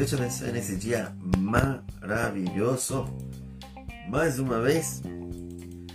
[0.00, 3.04] Deus te abençoe nesse dia maravilhoso.
[4.08, 5.02] Mais uma vez,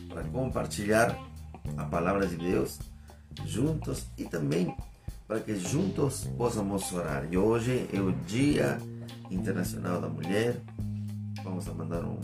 [0.10, 1.18] para compartilhar
[1.76, 2.78] a palavra de Deus
[3.48, 4.78] juntos e também
[5.28, 7.28] para que juntos possamos orar.
[7.32, 8.78] E hoje é o Dia
[9.32, 10.62] Internacional da Mulher.
[11.44, 12.20] Vamos a mandar um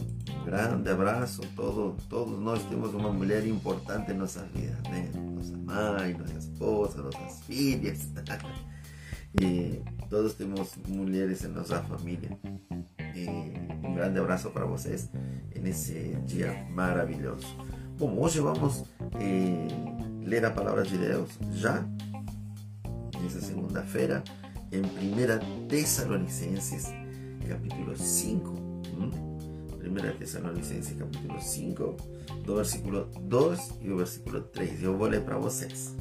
[0.46, 1.42] grande abraço.
[1.56, 5.10] Todo, todos nós temos uma mulher importante em nossas vidas, né?
[5.16, 8.08] Nossa mãe, nossa esposa, nossas filhas.
[9.40, 12.38] e todos temos mulheres em nossa família.
[13.16, 13.28] E
[13.88, 15.10] um grande abraço para vocês
[15.60, 17.48] nesse dia maravilhoso.
[17.98, 18.84] Bom, hoje vamos
[19.20, 19.68] eh,
[20.26, 21.86] ler a palavra de Deus já,
[23.22, 24.24] nessa segunda-feira,
[24.72, 26.88] em 1 Tessalonicenses,
[27.48, 28.72] capítulo 5.
[29.92, 31.98] 1 Tessalonicenses, capítulo 5,
[32.46, 34.84] do versículo 2 e o versículo 3.
[34.84, 35.96] Eu vou ler para vocês.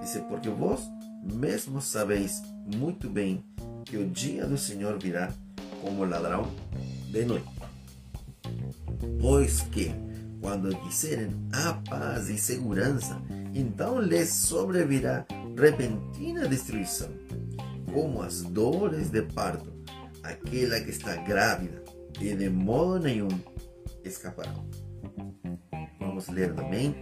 [0.00, 0.82] Diz: Porque vós
[1.34, 2.42] mesmo sabeis
[2.74, 3.44] muito bem
[3.84, 5.32] que o dia do Senhor virá
[5.80, 6.50] como ladrão
[7.10, 7.48] de noite.
[9.20, 9.92] Pois que,
[10.40, 13.20] quando disserem a paz e segurança,
[13.54, 15.24] então lhes sobrevirá
[15.56, 17.10] repentina destruição,
[17.92, 19.72] como as dores de parto,
[20.22, 21.82] aquela que está grávida,
[22.20, 23.28] e de modo nenhum
[24.04, 24.68] escaparão.
[25.98, 26.94] Vamos ler também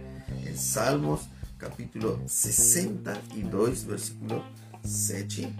[0.45, 1.27] em Salmos
[1.65, 4.45] capítulo 62, versículo
[4.83, 5.51] 7,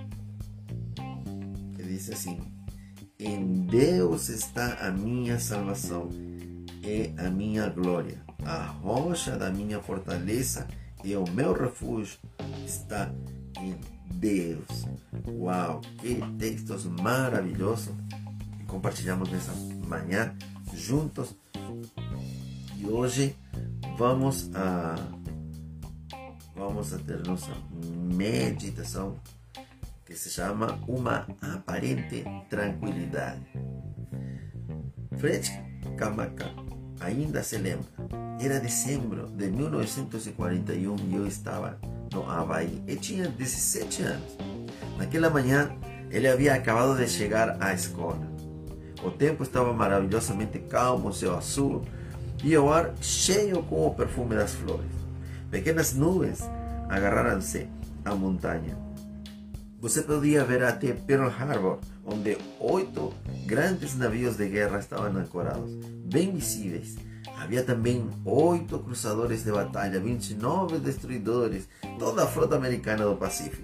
[1.75, 2.39] que diz assim:
[3.17, 6.09] Em Deus está a minha salvação
[6.83, 10.67] e a minha glória, a rocha da minha fortaleza
[11.03, 12.20] e o meu refúgio
[12.64, 13.11] está
[13.59, 13.76] em
[14.14, 14.86] Deus.
[15.28, 17.95] Uau, que textos maravilhosos
[18.67, 19.53] compartilhamos nessa
[19.88, 20.36] manhã
[20.72, 21.36] juntos.
[22.78, 23.36] E hoje
[23.98, 25.14] vamos a
[26.56, 27.52] vamos a ter nossa
[28.14, 29.16] meditação
[30.06, 33.42] que se chama Uma Aparente Tranquilidade.
[35.17, 35.49] Fred
[35.98, 36.45] Kamaka
[36.99, 37.86] ainda se lembra.
[38.39, 41.80] Era dezembro de 1941 e eu estava
[42.14, 44.37] no Havaí e tinha 17 anos.
[44.98, 45.72] Naquela manhã,
[46.10, 48.22] ele havia acabado de chegar à escola.
[49.04, 51.83] O tempo estava maravilhosamente calmo, céu azul
[52.43, 54.95] e o ar cheio com o perfume das flores.
[55.55, 56.42] Pequenas nuvens
[56.89, 57.70] agarraram-se
[58.04, 58.77] à montanha.
[59.80, 63.14] Você podia ver até Pearl Harbor, onde oito
[63.45, 65.71] grandes navios de guerra estavam ancorados,
[66.11, 66.98] bem visíveis.
[67.38, 73.64] Havia também oito cruzadores de batalha, 29 destruidores, toda a frota americana do Pacífico.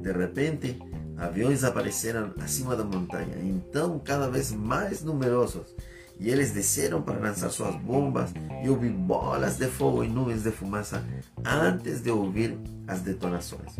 [0.00, 0.78] De repente,
[1.16, 5.74] aviões apareceram acima da montanha, então cada vez mais numerosos,
[6.18, 8.32] e eles desceram para lançar suas bombas
[8.62, 11.04] e ouvir bolas de fogo e nuvens de fumaça
[11.44, 13.76] antes de ouvir as detonações.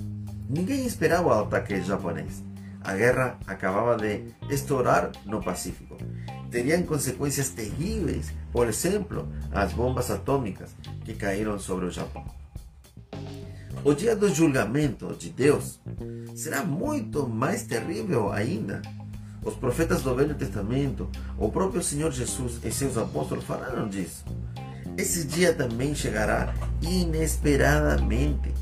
[0.48, 2.42] Ninguém esperava o ataque japonês.
[2.82, 5.96] A guerra acabava de estourar no Pacífico.
[6.50, 10.70] Teriam consequências terríveis, por exemplo, as bombas atômicas
[11.04, 12.24] que caíram sobre o Japão.
[13.82, 15.80] O dia do julgamento de Deus
[16.34, 18.80] será muito mais terrível ainda
[19.44, 24.24] os profetas do Velho Testamento, o próprio Senhor Jesus e seus apóstolos falaram disso.
[24.96, 28.54] Esse dia também chegará inesperadamente.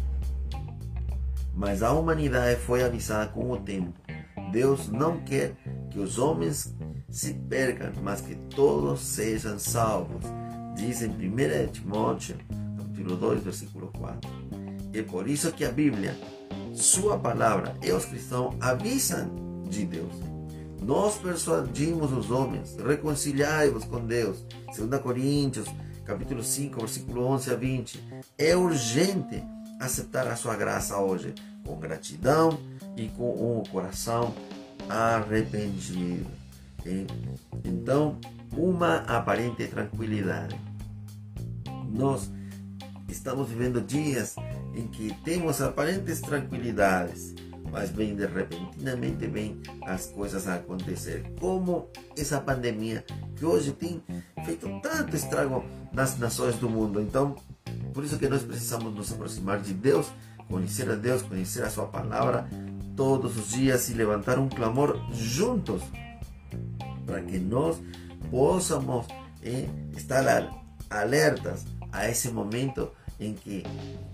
[1.54, 3.92] Mas a humanidade foi avisada com o tempo.
[4.50, 5.54] Deus não quer
[5.90, 6.74] que os homens
[7.10, 10.24] se percam, mas que todos sejam salvos.
[10.74, 12.36] Diz em 1 Timóteo,
[12.78, 14.30] capítulo 2, versículo 4.
[14.94, 16.16] É por isso que a Bíblia,
[16.74, 19.30] sua palavra e os cristãos avisam
[19.68, 20.31] de Deus.
[20.84, 24.44] Nós persuadimos os homens, reconciliai-vos com Deus.
[24.76, 25.68] 2 Coríntios,
[26.04, 28.04] capítulo 5, versículo 11 a 20.
[28.36, 29.44] É urgente
[29.78, 31.34] aceitar a sua graça hoje,
[31.64, 32.58] com gratidão
[32.96, 34.34] e com um coração
[34.88, 36.28] arrependido.
[37.64, 38.18] Então,
[38.56, 40.58] uma aparente tranquilidade.
[41.90, 42.28] Nós
[43.08, 44.34] estamos vivendo dias
[44.74, 47.34] em que temos aparentes tranquilidades
[47.72, 51.24] mas bem de repentinamente vem as coisas a acontecer.
[51.40, 53.02] Como essa pandemia
[53.34, 54.02] que hoje tem
[54.44, 57.00] feito tanto estrago nas nações do mundo.
[57.00, 57.34] Então,
[57.94, 60.12] por isso que nós precisamos nos aproximar de Deus,
[60.48, 62.46] conhecer a Deus, conhecer a sua palavra
[62.94, 65.82] todos os dias e levantar um clamor juntos
[67.06, 67.80] para que nós
[68.30, 69.06] possamos
[69.42, 69.66] eh,
[69.96, 70.24] estar
[70.90, 73.64] alertas a esse momento em que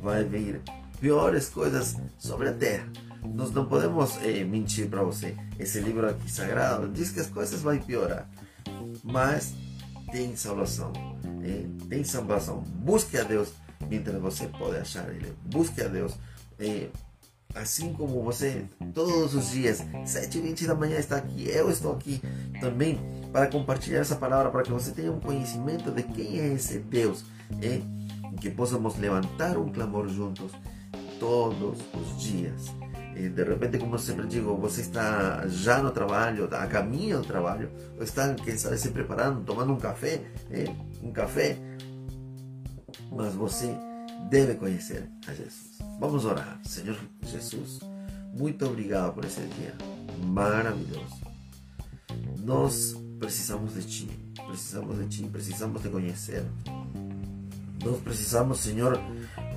[0.00, 0.62] vai vir
[1.00, 2.88] piores coisas sobre a terra
[3.24, 5.36] nós não podemos eh, mentir para você.
[5.58, 8.28] Esse livro aqui sagrado diz que as coisas vão piorar,
[9.02, 9.54] mas
[10.10, 10.92] tem salvação.
[11.42, 12.60] Eh, tem salvação.
[12.60, 13.52] Busque a Deus
[13.88, 15.34] mientras você pode achar Ele.
[15.44, 16.14] Busque a Deus.
[16.58, 16.88] Eh,
[17.54, 21.92] assim como você todos os dias, 7 e 20 da manhã está aqui, eu estou
[21.92, 22.20] aqui
[22.60, 23.00] também
[23.32, 27.24] para compartilhar essa palavra, para que você tenha um conhecimento de quem é esse Deus,
[27.62, 27.82] e
[28.38, 30.52] que possamos levantar um clamor juntos
[31.18, 32.77] todos os dias.
[33.28, 38.02] De repente, como sempre digo, você está já no trabalho, a caminho do trabalho, ou
[38.02, 40.22] está, quem sabe, se preparando, tomando um café,
[41.02, 41.58] um café,
[43.10, 43.74] mas você
[44.30, 45.78] deve conhecer a Jesus.
[45.98, 46.60] Vamos orar.
[46.64, 47.80] Senhor Jesus,
[48.36, 49.74] muito obrigado por esse dia
[50.24, 51.16] maravilhoso.
[52.44, 54.08] Nós precisamos de Ti,
[54.46, 56.44] precisamos de Ti, precisamos de conhecer.
[57.84, 59.00] Nós precisamos, Senhor,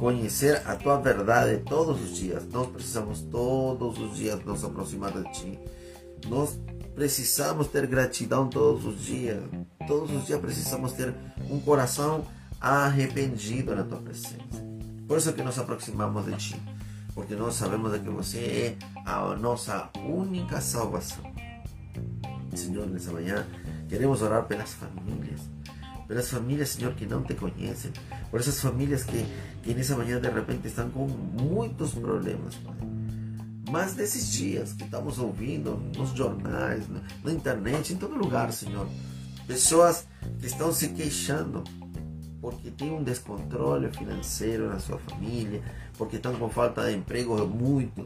[0.02, 2.44] conhecer a Tua verdade todos os dias.
[2.52, 5.60] Nós precisamos todos os dias nos aproximar de Ti.
[6.28, 6.60] Nós
[6.96, 9.44] precisamos ter gratidão todos os dias.
[9.88, 11.14] Todos os dias precisamos ter
[11.48, 12.26] um coração
[12.60, 14.66] arrependido na Tua presença.
[15.08, 16.62] Por isso que nos aproximamos de Ti,
[17.14, 21.32] porque nós sabemos de que você é a nossa única salvação.
[22.56, 23.46] Senhor, nessa manhã
[23.88, 25.42] queremos orar pelas famílias,
[26.12, 27.90] pelas famílias, Senhor, que não te conhecem,
[28.30, 29.26] por essas famílias que,
[29.64, 32.76] que nessa manhã de repente estão com muitos problemas, Pai.
[33.72, 38.90] Mas desses dias que estamos ouvindo nos jornais, na, na internet, em todo lugar, Senhor,
[39.48, 40.06] pessoas
[40.38, 41.64] que estão se queixando
[42.42, 45.64] porque tem um descontrole financeiro na sua família,
[45.98, 48.06] porque estão com falta de emprego, muito.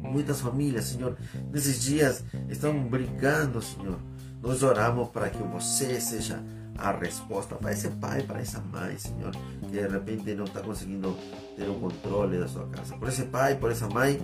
[0.00, 1.14] Muitas famílias, Senhor,
[1.52, 3.98] nesses dias estão brigando, Senhor.
[4.44, 6.38] Nós oramos para que você seja
[6.76, 9.32] a resposta para esse pai, para essa mãe, Senhor,
[9.62, 11.16] que de repente não está conseguindo
[11.56, 12.94] ter o controle da sua casa.
[12.94, 14.20] Por esse pai, por essa mãe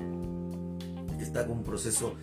[1.16, 2.14] que está com um processo,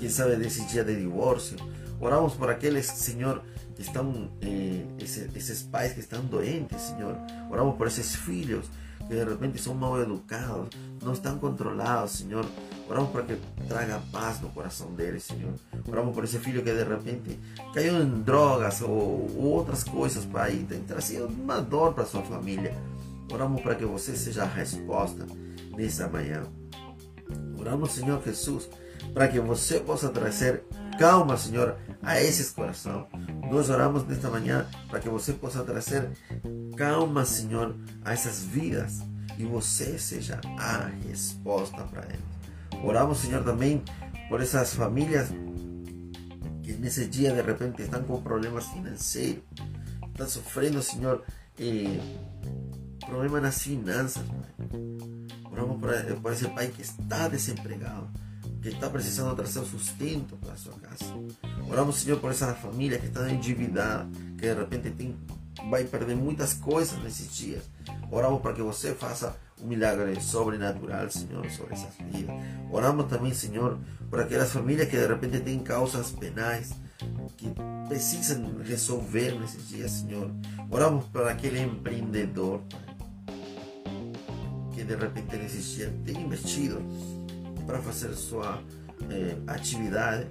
[0.00, 1.56] quem sabe, desse dia de divórcio.
[2.00, 3.42] Oramos por aqueles, Senhor,
[3.74, 7.16] que estão, eh, esses, pais que estão doentes, Senhor.
[7.50, 8.66] Oramos por esses filhos
[9.06, 10.68] que de repente são mal educados,
[11.02, 12.46] não estão controlados, Senhor.
[12.88, 13.38] Oramos para que
[13.68, 15.52] traga paz no coração deles, Senhor.
[15.88, 17.38] Oramos por esse filho que de repente
[17.72, 22.74] caiu em drogas outras coisas, Pai, e tem trazido uma dor para sua família.
[23.32, 25.26] Oramos para que você seja a resposta
[25.76, 26.44] nessa manhã.
[27.58, 28.68] Oramos, Senhor Jesus,
[29.12, 30.62] para que você possa trazer
[30.98, 33.06] calma, Senhor, a esses corações.
[33.50, 36.10] Nós oramos nesta manhã para que você possa trazer
[36.76, 37.74] calma, Senhor,
[38.04, 39.00] a essas vidas
[39.38, 42.84] e você seja a resposta para eles.
[42.84, 43.82] Oramos, Senhor, também
[44.28, 45.28] por essas famílias
[46.62, 49.42] que nesse dia de repente estão com problemas financeiros,
[50.08, 51.22] estão sofrendo, Senhor,
[53.06, 54.22] problemas nas finanças.
[55.50, 55.80] Oramos
[56.20, 58.08] por esse pai que está desempregado
[58.64, 61.04] que está precisando trazer sustento para a sua casa.
[61.68, 64.08] Oramos, Senhor, por essa família que está endividada,
[64.38, 65.14] que de repente tem,
[65.68, 67.62] vai perder muitas coisas nesses dias.
[68.10, 72.34] Oramos para que você faça um milagre sobrenatural, Senhor, sobre essas vidas.
[72.70, 73.78] Oramos também, Senhor,
[74.08, 76.72] por aquelas famílias que de repente têm causas penais,
[77.36, 77.52] que
[77.86, 80.30] precisam resolver nesses dias, Senhor.
[80.70, 82.62] Oramos para aquele empreendedor,
[84.72, 86.82] que de repente nesses dias tem investido
[87.66, 88.62] para fazer sua
[89.10, 90.26] eh, atividade.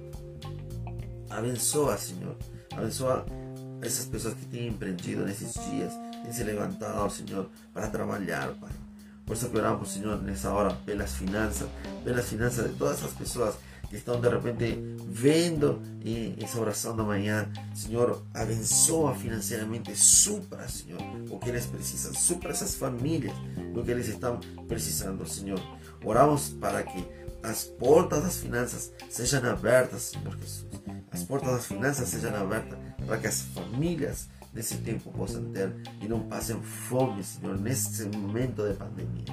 [1.30, 2.36] Abençoa, Senhor.
[2.72, 3.26] Abençoa
[3.82, 5.92] essas pessoas que têm empreendido nesses dias,
[6.22, 8.70] têm se levantado, Senhor, para trabalhar, Pai.
[9.26, 11.68] Por isso que oramos, Senhor, nessa hora, pelas finanças,
[12.02, 13.54] pelas finanças de todas as pessoas
[13.88, 14.78] que estão de repente
[15.08, 15.80] vendo
[16.42, 17.50] essa oração da manhã.
[17.74, 23.34] Senhor, abençoa financeiramente, supra, Senhor, o que eles precisam, supra essas famílias,
[23.74, 25.60] o que eles estão precisando, Senhor.
[26.04, 27.06] Oramos para que
[27.44, 30.66] as portas das finanças sejam abertas, Senhor Jesus.
[31.10, 36.08] As portas das finanças sejam abertas para que as famílias nesse tempo possam ter e
[36.08, 39.24] não passem fome, Senhor, nesse momento de pandemia.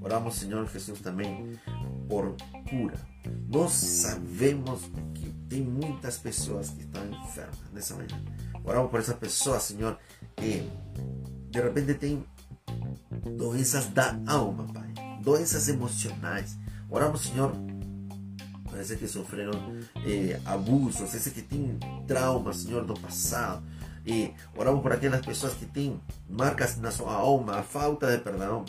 [0.00, 1.58] Oramos, Senhor Jesus, também
[2.08, 2.34] por
[2.68, 2.98] cura.
[3.48, 4.80] Nós sabemos
[5.14, 8.24] que tem muitas pessoas que estão enfermas nessa manhã.
[8.64, 9.98] Oramos por essas pessoas, Senhor,
[10.34, 10.68] que
[11.50, 12.24] de repente tem
[13.36, 14.92] doenças da alma, Pai,
[15.22, 16.56] doenças emocionais,
[16.92, 17.50] Oramos, Senhor,
[18.68, 19.52] para esses que sofreram
[20.06, 23.62] eh, abusos, esses que têm traumas, Senhor, do passado.
[24.04, 28.66] E oramos por aquelas pessoas que têm marcas na sua alma, falta de perdão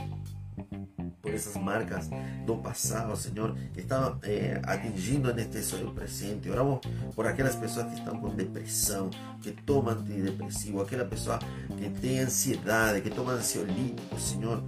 [1.21, 2.09] por essas marcas
[2.45, 6.49] do passado, Senhor, que estão eh, atingindo neste seu presente.
[6.49, 6.79] Oramos
[7.13, 9.09] por aquelas pessoas que estão com depressão,
[9.41, 11.39] que tomam antidepressivo, aquela pessoa
[11.77, 14.63] que tem ansiedade, que toma ansiolítico, Senhor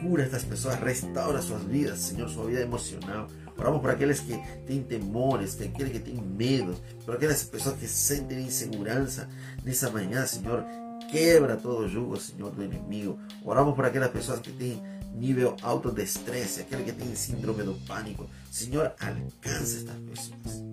[0.00, 3.26] cura estas pessoas, restaura suas vidas, Senhor, sua vida emocional.
[3.56, 7.88] Oramos por aqueles que têm temores, por aqueles que têm medo, por aquelas pessoas que
[7.88, 9.28] sentem insegurança
[9.64, 10.64] nessa manhã, Senhor.
[11.10, 13.18] Quebra todo jugo, Senhor, do inimigo.
[13.44, 14.80] Oramos por aquelas pessoas que têm
[15.14, 18.28] nível alto de estresse, aquele que tem síndrome do pânico.
[18.50, 20.64] Senhor, alcança estas pessoas.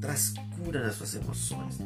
[0.00, 1.78] Traz cura nas suas emoções.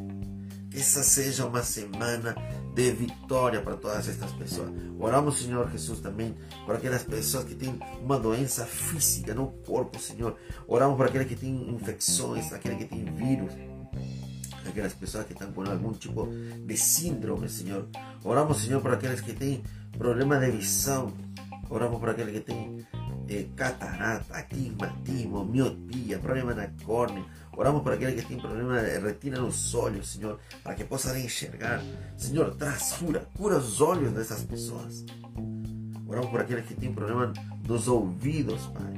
[0.70, 2.34] Que essa seja uma semana
[2.74, 4.70] de vitória para todas estas pessoas.
[4.98, 6.34] Oramos, Senhor Jesus, também
[6.66, 10.36] por aquelas pessoas que têm uma doença física no corpo, Senhor.
[10.66, 13.52] Oramos por aqueles que têm infecções, aqueles que têm vírus
[14.68, 16.26] aquelas pessoas que estão com algum tipo
[16.66, 17.86] de síndrome, Senhor.
[18.24, 19.62] Oramos, Senhor, por aqueles que têm
[19.96, 21.12] problema de visão.
[21.70, 22.84] Oramos por aqueles que têm
[23.28, 27.24] eh, catarata, astigmatismo, miopia, problema na córnea.
[27.56, 31.82] Oramos por aqueles que têm problema de retina nos olhos, Senhor, para que possam enxergar.
[32.16, 35.04] Senhor, traz cura, os olhos dessas pessoas.
[36.06, 37.32] Oramos por aqueles que têm problema
[37.66, 38.92] nos ouvidos, Pai,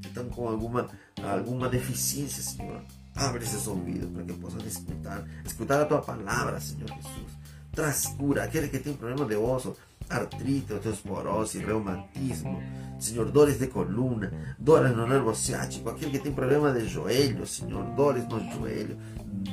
[0.00, 0.88] que estão com alguma,
[1.22, 2.82] alguma deficiência, Senhor.
[3.14, 7.38] Abre esses ouvidos para que possam escutar, escutar a tua palavra, Senhor Jesus.
[7.70, 9.76] Traz cura, aquele que tem problema de osso,
[10.08, 12.62] artrite, osteoporose, reumatismo,
[12.98, 17.84] Senhor, dores de coluna, dores no nervo ciático, aquele que tem problema de joelho, Senhor,
[17.96, 18.96] dores no joelho,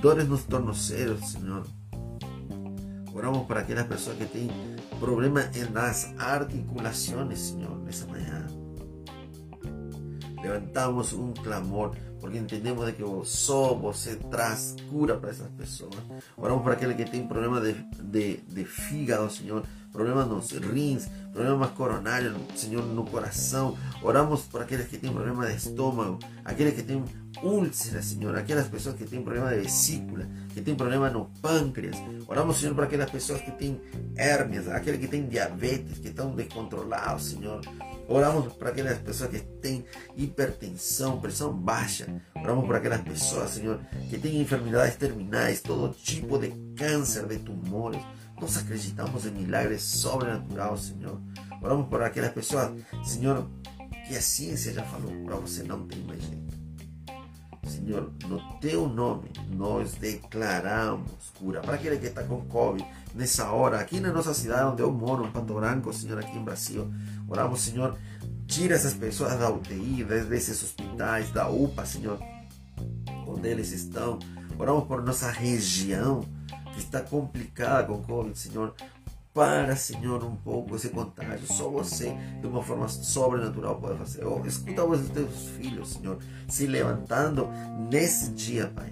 [0.01, 1.65] dores nos tornozelos, Senhor.
[3.13, 4.49] Oramos para aquelas pessoas que têm
[4.99, 5.41] problema
[5.71, 8.47] nas articulações, Senhor, nessa manhã.
[10.41, 15.95] Levantamos um clamor porque entendemos de que só você traz cura para essas pessoas.
[16.37, 21.71] Oramos para aquele que tem problema de, de, de fígado, Senhor, problemas nos rins, problemas
[21.71, 23.77] coronários, Senhor, no coração.
[24.01, 27.03] Oramos por aqueles que têm problema de estômago, aqueles que têm
[27.41, 31.97] úlceras, Senhor, aquelas pessoas que têm problema de vesícula, que têm problema no pâncreas.
[32.27, 33.79] Oramos, Senhor, para aquelas pessoas que têm
[34.15, 37.61] hérnias, aqueles que têm diabetes, que estão descontrolados, Senhor.
[38.11, 39.85] Oramos para aquelas pessoas que têm
[40.17, 42.07] hipertensão, pressão baixa.
[42.35, 48.01] Oramos por aquelas pessoas, Senhor, que têm enfermidades terminais, todo tipo de câncer, de tumores.
[48.41, 51.21] Nós acreditamos em milagres sobrenaturais, Senhor.
[51.61, 52.71] Oramos por aquelas pessoas,
[53.03, 53.47] Senhor,
[54.07, 56.48] que a ciência já falou, para você não tem mais jeito.
[57.69, 63.79] Senhor, no teu nome nós declaramos cura para aquele que está com Covid nessa hora,
[63.79, 66.91] aqui na nossa cidade onde eu moro, em Pato Branco, Senhor, aqui em Brasil.
[67.27, 67.97] Oramos, Senhor,
[68.47, 72.19] tira essas pessoas da UTI, desses hospitais, da UPA, Senhor,
[73.27, 74.19] onde eles estão.
[74.57, 76.21] Oramos por nossa região
[76.73, 78.73] que está complicada com Covid, Senhor.
[79.33, 81.45] Para, Senhor, um pouco esse contágio.
[81.45, 84.25] Só você, de uma forma sobrenatural, pode fazer.
[84.25, 86.17] Oh, escuta os teus filhos, Senhor,
[86.47, 87.47] se levantando
[87.89, 88.91] nesse dia, Pai.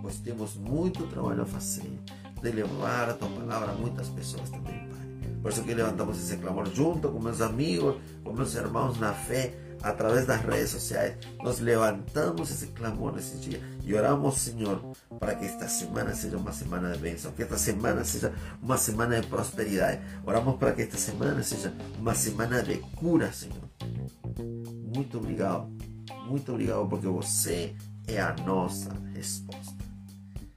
[0.00, 2.00] Pois temos muito trabalho a fazer
[2.40, 4.98] de levar a tua palavra a muitas pessoas também, Pai.
[5.42, 9.54] Por isso que levantamos esse clamor junto com meus amigos, com meus irmãos na fé,
[9.82, 11.16] através das redes sociais.
[11.42, 16.52] Nós levantamos esse clamor nesse dia e oramos, Senhor, para que esta semana seja uma
[16.52, 18.32] semana de bênção, que esta semana seja
[18.62, 20.00] uma semana de prosperidade.
[20.24, 23.68] Oramos para que esta semana seja uma semana de cura, Senhor.
[24.94, 25.70] Muito obrigado,
[26.26, 27.74] muito obrigado, porque você
[28.06, 29.76] é a nossa resposta.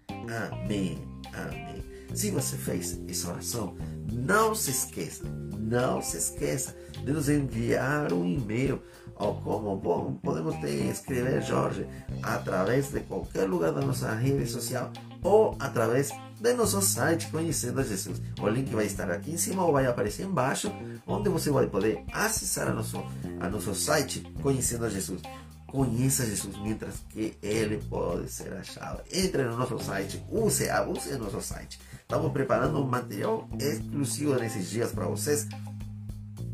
[0.09, 0.97] Amém,
[1.33, 1.83] amém.
[2.13, 3.75] Se você fez essa oração,
[4.11, 5.23] não se esqueça,
[5.57, 8.81] não se esqueça de nos enviar um e-mail
[9.21, 11.87] ou como bom, podemos te escrever Jorge
[12.23, 16.09] através de qualquer lugar da nossa rede social ou através
[16.39, 18.19] de nosso site Conhecendo Jesus.
[18.41, 20.71] O link vai estar aqui em cima ou vai aparecer embaixo,
[21.05, 22.97] onde você vai poder acessar a nosso,
[23.39, 25.21] a nosso site Conhecendo Jesus.
[25.67, 29.01] Conheça Jesus mientras que Ele pode ser achado.
[29.13, 31.79] Entre no nosso site, use, use o nosso site.
[32.01, 35.47] Estamos preparando um material exclusivo nesses dias para vocês,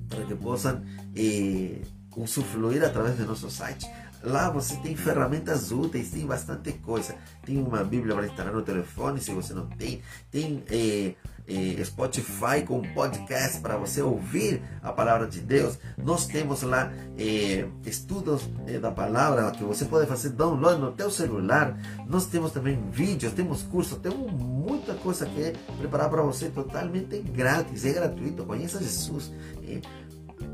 [0.07, 0.83] para que possam
[1.15, 1.81] eh,
[2.17, 3.87] usufruir através do nosso site.
[4.23, 7.15] Lá você tem ferramentas úteis, tem bastante coisa.
[7.45, 10.01] Tem uma Bíblia para instalar no telefone, se você não tem.
[10.31, 11.13] Tem eh,
[11.47, 15.77] eh, Spotify com podcast para você ouvir a palavra de Deus.
[15.97, 18.49] Nós temos lá eh, estudos
[18.81, 21.77] da palavra que você pode fazer download no teu celular.
[22.07, 27.19] Nós temos também vídeos, temos cursos, temos muita coisa que é preparar para você totalmente
[27.19, 28.43] grátis, é gratuito.
[28.45, 29.31] Conheça Jesus.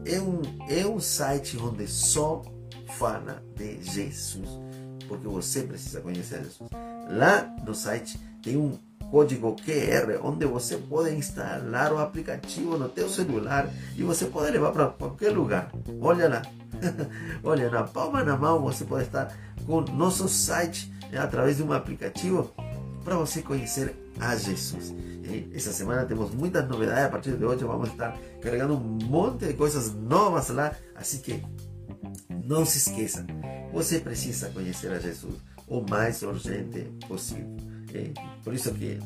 [0.05, 2.41] É um, é um site onde só
[2.98, 4.48] fala de Jesus,
[5.07, 6.69] porque você precisa conhecer Jesus.
[7.10, 8.77] Lá no site tem um
[9.10, 14.72] código QR onde você pode instalar o aplicativo no teu celular e você pode levar
[14.72, 15.72] para qualquer lugar.
[16.01, 16.41] Olha lá,
[17.43, 19.33] olha na palma na mão você pode estar
[19.65, 22.51] com nosso site né, através de um aplicativo
[23.03, 24.93] para você conhecer a Jesus.
[25.24, 27.05] E essa semana temos muitas novidades.
[27.05, 30.75] A partir de hoje vamos estar carregando um monte de coisas novas lá.
[30.96, 31.43] Assim que
[32.46, 33.25] não se esqueça,
[33.72, 35.36] você precisa conhecer a Jesus
[35.67, 37.55] o mais urgente possível.
[38.43, 39.00] Por isso que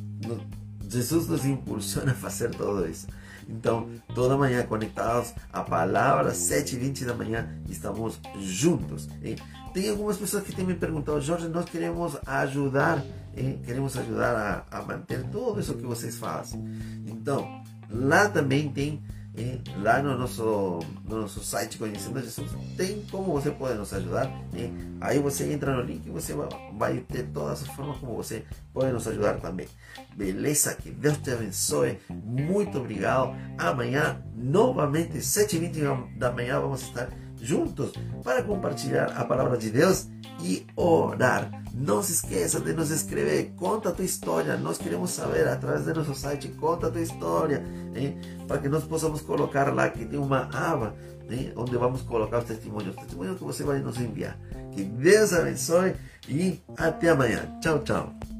[0.89, 3.07] Jesus nos impulsiona a fazer tudo isso.
[3.47, 9.07] Então, toda manhã conectados à palavra, 7 e 20 da manhã, estamos juntos.
[9.23, 9.35] Hein?
[9.73, 13.03] Tem algumas pessoas que têm me perguntado, Jorge, nós queremos ajudar,
[13.35, 13.61] hein?
[13.65, 16.63] queremos ajudar a, a manter tudo isso que vocês fazem.
[17.05, 19.01] Então, lá também tem
[19.37, 24.25] e lá no nosso, no nosso site Conhecendo Jesus tem como você pode nos ajudar.
[24.51, 26.33] E aí você entra no link e você
[26.75, 29.67] vai ter todas as formas como você pode nos ajudar também.
[30.15, 30.73] Beleza?
[30.73, 31.99] Que Deus te abençoe.
[32.09, 33.35] Muito obrigado.
[33.59, 37.07] Amanhã, novamente, 7h20 da manhã, vamos estar
[37.41, 37.91] juntos
[38.23, 40.07] para compartilhar a palavra de Deus
[40.41, 41.49] e orar.
[41.73, 44.57] Não se esqueça de nos escrever, conta a tua história.
[44.57, 47.63] Nós queremos saber através do nosso site, conta a tua história,
[47.95, 48.17] hein?
[48.47, 50.95] para que nós possamos colocar lá que tem uma aba
[51.29, 51.53] hein?
[51.55, 54.37] onde vamos colocar os testemunhos, os testemunhos que você vai nos enviar.
[54.71, 55.95] Que Deus abençoe
[56.27, 57.47] e até amanhã.
[57.61, 58.36] Tchau, tchau.